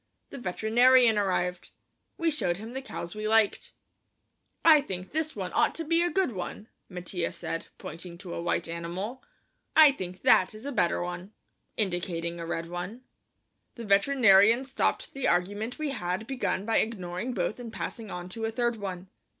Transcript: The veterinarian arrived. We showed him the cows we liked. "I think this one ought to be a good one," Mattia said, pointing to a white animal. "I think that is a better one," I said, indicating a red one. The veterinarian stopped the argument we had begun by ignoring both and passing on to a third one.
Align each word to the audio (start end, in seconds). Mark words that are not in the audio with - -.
The 0.31 0.39
veterinarian 0.39 1.19
arrived. 1.19 1.69
We 2.17 2.31
showed 2.31 2.57
him 2.57 2.73
the 2.73 2.81
cows 2.81 3.13
we 3.13 3.27
liked. 3.27 3.71
"I 4.65 4.81
think 4.81 5.11
this 5.11 5.35
one 5.35 5.51
ought 5.53 5.75
to 5.75 5.83
be 5.83 6.01
a 6.01 6.09
good 6.09 6.31
one," 6.31 6.69
Mattia 6.89 7.31
said, 7.31 7.67
pointing 7.77 8.17
to 8.17 8.33
a 8.33 8.41
white 8.41 8.67
animal. 8.67 9.23
"I 9.75 9.91
think 9.91 10.23
that 10.23 10.55
is 10.55 10.65
a 10.65 10.71
better 10.71 11.03
one," 11.03 11.19
I 11.19 11.25
said, 11.25 11.83
indicating 11.83 12.39
a 12.39 12.47
red 12.47 12.67
one. 12.67 13.03
The 13.75 13.85
veterinarian 13.85 14.65
stopped 14.65 15.13
the 15.13 15.27
argument 15.27 15.77
we 15.77 15.91
had 15.91 16.25
begun 16.25 16.65
by 16.65 16.77
ignoring 16.79 17.35
both 17.35 17.59
and 17.59 17.71
passing 17.71 18.09
on 18.09 18.27
to 18.29 18.45
a 18.45 18.49
third 18.49 18.77
one. 18.77 19.07